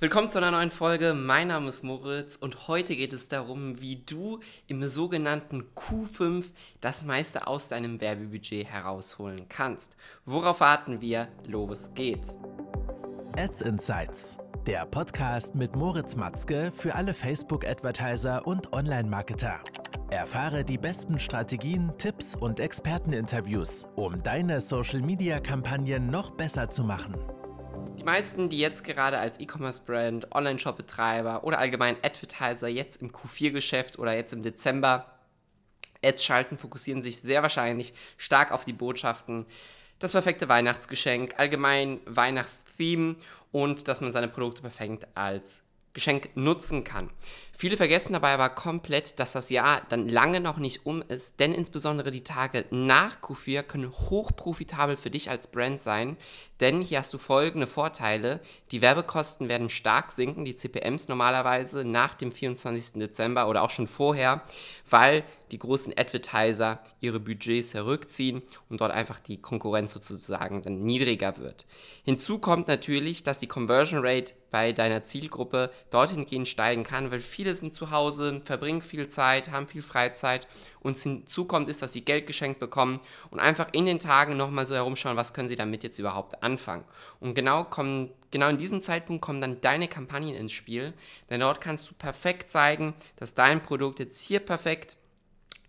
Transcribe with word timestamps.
Willkommen 0.00 0.28
zu 0.28 0.38
einer 0.38 0.52
neuen 0.52 0.70
Folge. 0.70 1.12
Mein 1.12 1.48
Name 1.48 1.68
ist 1.68 1.82
Moritz 1.82 2.36
und 2.36 2.68
heute 2.68 2.94
geht 2.94 3.12
es 3.12 3.26
darum, 3.26 3.80
wie 3.80 3.96
du 3.96 4.38
im 4.68 4.88
sogenannten 4.88 5.64
Q5 5.74 6.44
das 6.80 7.04
meiste 7.04 7.48
aus 7.48 7.66
deinem 7.66 8.00
Werbebudget 8.00 8.64
herausholen 8.64 9.46
kannst. 9.48 9.96
Worauf 10.24 10.60
warten 10.60 11.00
wir? 11.00 11.26
Los 11.48 11.94
geht's. 11.94 12.38
Ads 13.36 13.62
Insights, 13.62 14.38
der 14.68 14.86
Podcast 14.86 15.56
mit 15.56 15.74
Moritz 15.74 16.14
Matzke 16.14 16.70
für 16.70 16.94
alle 16.94 17.12
Facebook-Advertiser 17.12 18.46
und 18.46 18.72
Online-Marketer. 18.72 19.58
Erfahre 20.10 20.64
die 20.64 20.78
besten 20.78 21.18
Strategien, 21.18 21.92
Tipps 21.98 22.36
und 22.36 22.60
Experteninterviews, 22.60 23.88
um 23.96 24.22
deine 24.22 24.60
Social-Media-Kampagnen 24.60 26.06
noch 26.06 26.30
besser 26.30 26.70
zu 26.70 26.84
machen. 26.84 27.16
Die 27.98 28.04
meisten, 28.04 28.48
die 28.48 28.58
jetzt 28.58 28.84
gerade 28.84 29.18
als 29.18 29.40
E-Commerce-Brand, 29.40 30.32
Online-Shop-Betreiber 30.32 31.42
oder 31.42 31.58
allgemein 31.58 31.96
Advertiser 32.02 32.68
jetzt 32.68 33.02
im 33.02 33.10
Q4-Geschäft 33.10 33.98
oder 33.98 34.14
jetzt 34.14 34.32
im 34.32 34.42
Dezember 34.42 35.18
Ads 36.04 36.24
schalten, 36.24 36.58
fokussieren 36.58 37.02
sich 37.02 37.20
sehr 37.20 37.42
wahrscheinlich 37.42 37.92
stark 38.16 38.52
auf 38.52 38.64
die 38.64 38.72
Botschaften, 38.72 39.46
das 39.98 40.12
perfekte 40.12 40.48
Weihnachtsgeschenk, 40.48 41.34
allgemein 41.38 42.00
Weihnachtstheme 42.06 43.16
und 43.50 43.88
dass 43.88 44.00
man 44.00 44.12
seine 44.12 44.28
Produkte 44.28 44.62
perfekt 44.62 45.08
als 45.16 45.64
Geschenk 45.98 46.30
nutzen 46.36 46.84
kann. 46.84 47.10
Viele 47.50 47.76
vergessen 47.76 48.12
dabei 48.12 48.34
aber 48.34 48.50
komplett, 48.50 49.18
dass 49.18 49.32
das 49.32 49.50
Jahr 49.50 49.82
dann 49.88 50.08
lange 50.08 50.38
noch 50.38 50.58
nicht 50.58 50.86
um 50.86 51.02
ist, 51.02 51.40
denn 51.40 51.52
insbesondere 51.52 52.12
die 52.12 52.22
Tage 52.22 52.66
nach 52.70 53.20
Q4 53.20 53.64
können 53.64 53.90
hochprofitabel 53.90 54.96
für 54.96 55.10
dich 55.10 55.28
als 55.28 55.48
Brand 55.48 55.80
sein, 55.80 56.16
denn 56.60 56.82
hier 56.82 57.00
hast 57.00 57.12
du 57.12 57.18
folgende 57.18 57.66
Vorteile. 57.66 58.38
Die 58.70 58.80
Werbekosten 58.80 59.48
werden 59.48 59.70
stark 59.70 60.12
sinken, 60.12 60.44
die 60.44 60.54
CPMs 60.54 61.08
normalerweise 61.08 61.84
nach 61.84 62.14
dem 62.14 62.30
24. 62.30 63.00
Dezember 63.00 63.48
oder 63.48 63.64
auch 63.64 63.70
schon 63.70 63.88
vorher, 63.88 64.42
weil 64.88 65.24
die 65.52 65.58
großen 65.58 65.94
Advertiser 65.96 66.80
ihre 67.00 67.20
Budgets 67.20 67.74
herückziehen 67.74 68.42
und 68.68 68.80
dort 68.80 68.92
einfach 68.92 69.20
die 69.20 69.40
Konkurrenz 69.40 69.92
sozusagen 69.92 70.62
dann 70.62 70.80
niedriger 70.80 71.38
wird. 71.38 71.66
Hinzu 72.04 72.38
kommt 72.38 72.68
natürlich, 72.68 73.22
dass 73.22 73.38
die 73.38 73.46
Conversion 73.46 74.00
Rate 74.04 74.34
bei 74.50 74.72
deiner 74.72 75.02
Zielgruppe 75.02 75.70
dorthin 75.90 76.26
gehen 76.26 76.46
steigen 76.46 76.84
kann, 76.84 77.10
weil 77.10 77.20
viele 77.20 77.54
sind 77.54 77.74
zu 77.74 77.90
Hause, 77.90 78.40
verbringen 78.44 78.82
viel 78.82 79.08
Zeit, 79.08 79.50
haben 79.50 79.68
viel 79.68 79.82
Freizeit 79.82 80.46
und 80.80 80.96
hinzu 80.98 81.44
kommt 81.44 81.68
ist, 81.68 81.82
dass 81.82 81.92
sie 81.92 82.04
Geld 82.04 82.26
geschenkt 82.26 82.60
bekommen 82.60 83.00
und 83.30 83.40
einfach 83.40 83.68
in 83.72 83.86
den 83.86 83.98
Tagen 83.98 84.36
nochmal 84.36 84.66
so 84.66 84.74
herumschauen, 84.74 85.16
was 85.16 85.34
können 85.34 85.48
sie 85.48 85.56
damit 85.56 85.82
jetzt 85.82 85.98
überhaupt 85.98 86.42
anfangen. 86.42 86.84
Und 87.20 87.34
genau, 87.34 87.64
kommen, 87.64 88.10
genau 88.30 88.48
in 88.48 88.58
diesem 88.58 88.82
Zeitpunkt 88.82 89.22
kommen 89.22 89.40
dann 89.40 89.60
deine 89.60 89.88
Kampagnen 89.88 90.34
ins 90.34 90.52
Spiel, 90.52 90.94
denn 91.30 91.40
dort 91.40 91.60
kannst 91.60 91.90
du 91.90 91.94
perfekt 91.94 92.50
zeigen, 92.50 92.94
dass 93.16 93.34
dein 93.34 93.62
Produkt 93.62 93.98
jetzt 93.98 94.20
hier 94.22 94.40
perfekt 94.40 94.96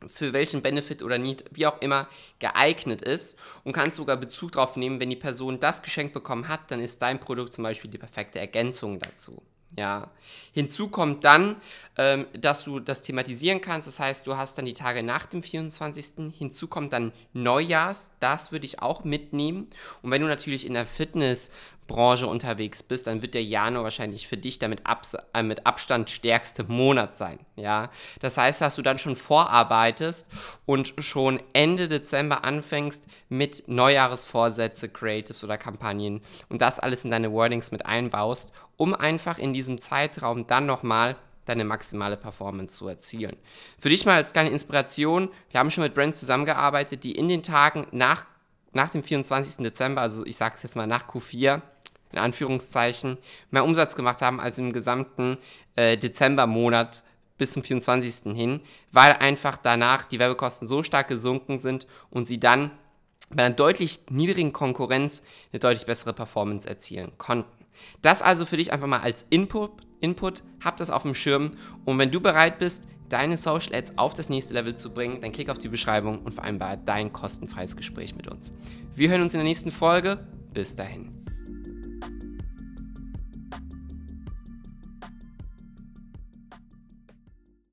für 0.08 0.34
welchen 0.34 0.62
Benefit 0.62 1.04
oder 1.04 1.18
Need, 1.18 1.44
wie 1.52 1.68
auch 1.68 1.82
immer, 1.82 2.08
geeignet 2.40 3.02
ist 3.02 3.38
und 3.64 3.74
kannst 3.74 3.98
sogar 3.98 4.18
Bezug 4.18 4.54
darauf 4.54 4.76
nehmen, 4.76 5.00
wenn 5.00 5.10
die 5.10 5.16
Person 5.16 5.60
das 5.60 5.82
geschenkt 5.82 6.14
bekommen 6.14 6.48
hat, 6.48 6.72
dann 6.72 6.80
ist 6.80 7.02
dein 7.02 7.20
Produkt 7.20 7.54
zum 7.54 7.64
Beispiel 7.64 7.92
die 7.92 7.98
perfekte 7.98 8.40
Ergänzung 8.40 9.00
dazu. 9.00 9.42
Ja. 9.78 10.10
Hinzu 10.52 10.90
kommt 10.90 11.24
dann, 11.24 11.56
ähm, 11.98 12.26
dass 12.34 12.64
du 12.64 12.80
das 12.80 13.02
thematisieren 13.04 13.62
kannst. 13.62 13.88
Das 13.88 14.00
heißt, 14.00 14.26
du 14.26 14.36
hast 14.36 14.58
dann 14.58 14.66
die 14.66 14.74
Tage 14.74 15.04
nach 15.04 15.26
dem 15.26 15.44
24. 15.44 16.34
Hinzu 16.38 16.68
kommt 16.68 16.92
dann 16.92 17.12
Neujahrs. 17.34 18.12
Das 18.20 18.52
würde 18.52 18.66
ich 18.66 18.82
auch 18.82 19.04
mitnehmen. 19.04 19.68
Und 20.02 20.12
wenn 20.12 20.22
du 20.22 20.28
natürlich 20.28 20.66
in 20.66 20.74
der 20.74 20.86
Fitness 20.86 21.52
Branche 21.90 22.28
unterwegs 22.28 22.82
bist, 22.82 23.08
dann 23.08 23.22
wird 23.22 23.34
der 23.34 23.44
Januar 23.44 23.84
wahrscheinlich 23.84 24.30
für 24.30 24.38
dich 24.38 24.60
damit 24.60 24.86
Abs 24.86 25.18
äh, 25.34 25.44
mit 25.44 25.66
Abstand 25.66 26.10
stärkste 26.10 26.64
Monat 26.64 27.18
sein. 27.18 27.40
Ja? 27.58 27.90
Das 28.22 28.38
heißt, 28.38 28.62
dass 28.62 28.76
du 28.76 28.82
dann 28.82 28.98
schon 28.98 29.18
vorarbeitest 29.18 30.28
und 30.66 30.94
schon 31.00 31.42
Ende 31.52 31.90
Dezember 31.90 32.46
anfängst 32.46 33.06
mit 33.28 33.68
Neujahresvorsätze, 33.68 34.88
Creatives 34.88 35.44
oder 35.44 35.58
Kampagnen 35.58 36.22
und 36.48 36.62
das 36.62 36.80
alles 36.80 37.04
in 37.04 37.12
deine 37.12 37.34
Wordings 37.34 37.72
mit 37.72 37.86
einbaust, 37.86 38.54
um 38.78 38.94
einfach 38.94 39.38
in 39.38 39.54
diesem 39.54 39.80
Zeitraum 39.80 40.48
dann 40.48 40.66
nochmal 40.66 41.18
deine 41.50 41.66
maximale 41.66 42.16
Performance 42.16 42.78
zu 42.78 42.88
erzielen. 42.88 43.36
Für 43.78 43.90
dich 43.90 44.06
mal 44.06 44.16
als 44.16 44.34
kleine 44.34 44.52
Inspiration, 44.52 45.30
wir 45.50 45.60
haben 45.60 45.72
schon 45.72 45.84
mit 45.84 45.96
Brands 45.96 46.20
zusammengearbeitet, 46.20 47.04
die 47.04 47.14
in 47.14 47.28
den 47.28 47.44
Tagen 47.44 47.88
nach, 47.92 48.26
nach 48.72 48.92
dem 48.92 49.04
24. 49.04 49.64
Dezember, 49.64 50.02
also 50.02 50.26
ich 50.26 50.38
sage 50.38 50.56
es 50.56 50.64
jetzt 50.64 50.76
mal 50.76 50.88
nach 50.88 51.08
Q4, 51.08 51.62
in 52.12 52.20
Anführungszeichen, 52.20 53.18
mehr 53.52 53.64
Umsatz 53.64 53.96
gemacht 53.96 54.22
haben 54.22 54.40
als 54.40 54.58
im 54.58 54.74
gesamten 54.74 55.38
äh, 55.76 55.98
Dezembermonat 55.98 57.04
bis 57.38 57.52
zum 57.54 57.64
24. 57.64 58.36
hin, 58.36 58.62
weil 58.92 59.14
einfach 59.14 59.58
danach 59.58 60.04
die 60.06 60.20
Werbekosten 60.20 60.68
so 60.68 60.84
stark 60.84 61.08
gesunken 61.08 61.58
sind 61.58 61.88
und 62.10 62.26
sie 62.26 62.40
dann 62.40 62.72
bei 63.32 63.44
einer 63.44 63.56
deutlich 63.56 64.02
niedrigen 64.10 64.52
Konkurrenz 64.52 65.24
eine 65.52 65.60
deutlich 65.60 65.86
bessere 65.86 66.14
Performance 66.14 66.68
erzielen 66.68 67.12
konnten. 67.18 67.66
Das 68.02 68.22
also 68.22 68.46
für 68.46 68.58
dich 68.58 68.74
einfach 68.74 68.88
mal 68.88 69.00
als 69.00 69.26
Input, 69.30 69.72
Input, 70.02 70.44
hab 70.64 70.78
das 70.78 70.90
auf 70.90 71.04
dem 71.04 71.16
Schirm 71.16 71.52
und 71.86 71.98
wenn 71.98 72.12
du 72.12 72.20
bereit 72.20 72.60
bist, 72.60 72.86
deine 73.08 73.38
Social 73.38 73.74
Ads 73.74 73.98
auf 73.98 74.14
das 74.14 74.30
nächste 74.30 74.54
Level 74.54 74.76
zu 74.76 74.92
bringen, 74.92 75.22
dann 75.22 75.32
klick 75.32 75.50
auf 75.50 75.58
die 75.58 75.70
Beschreibung 75.70 76.20
und 76.20 76.34
vereinbare 76.34 76.80
dein 76.84 77.12
kostenfreies 77.12 77.76
Gespräch 77.76 78.16
mit 78.16 78.28
uns. 78.28 78.54
Wir 78.94 79.10
hören 79.10 79.22
uns 79.22 79.34
in 79.34 79.40
der 79.40 79.48
nächsten 79.48 79.72
Folge. 79.72 80.28
Bis 80.54 80.76
dahin. 80.76 81.29